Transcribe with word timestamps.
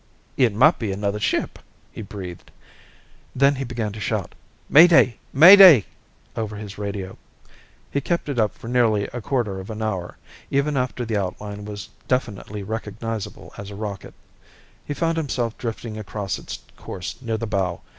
"It 0.35 0.51
might 0.51 0.79
be 0.79 0.91
another 0.91 1.19
ship!" 1.19 1.59
he 1.91 2.01
breathed, 2.01 2.49
then 3.35 3.53
he 3.53 3.63
began 3.63 3.91
to 3.91 3.99
shout, 3.99 4.33
"Mayday! 4.67 5.19
Mayday!" 5.31 5.85
over 6.35 6.55
his 6.55 6.79
radio. 6.79 7.19
He 7.91 8.01
kept 8.01 8.27
it 8.27 8.39
up 8.39 8.51
for 8.55 8.67
nearly 8.67 9.03
a 9.13 9.21
quarter 9.21 9.59
of 9.59 9.69
an 9.69 9.83
hour, 9.83 10.17
even 10.49 10.75
after 10.75 11.05
the 11.05 11.17
outline 11.17 11.65
was 11.65 11.89
definitely 12.07 12.63
recognizable 12.63 13.53
as 13.59 13.69
a 13.69 13.75
rocket. 13.75 14.15
He 14.83 14.95
found 14.95 15.17
himself 15.17 15.55
drifting 15.59 15.99
across 15.99 16.39
its 16.39 16.57
course 16.77 17.21
near 17.21 17.37
the 17.37 17.45
bow. 17.45 17.81